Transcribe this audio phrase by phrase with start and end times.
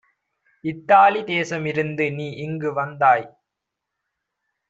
[0.63, 3.27] "Italy தேசம் இருந்து நீஇங்கு வந்தாய்.